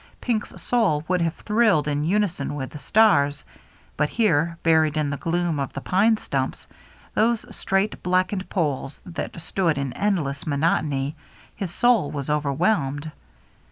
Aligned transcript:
Pink's 0.19 0.59
soul 0.59 1.03
would 1.07 1.21
have 1.21 1.35
thrilled 1.35 1.87
in 1.87 2.03
unison 2.03 2.55
with 2.55 2.71
the 2.71 2.79
stars, 2.79 3.45
but 3.95 4.09
here, 4.09 4.57
buried 4.63 4.97
in 4.97 5.11
the 5.11 5.17
gloom 5.17 5.59
of 5.59 5.73
the 5.73 5.81
pine 5.81 6.17
stumps,— 6.17 6.65
those 7.13 7.45
straight, 7.55 8.01
blackened 8.01 8.49
poles 8.49 8.99
that 9.05 9.39
stood 9.39 9.77
in 9.77 9.93
endless 9.93 10.47
mo 10.47 10.55
notony,— 10.55 11.13
his 11.55 11.69
soul 11.71 12.09
was 12.09 12.31
overwhelmed. 12.31 13.11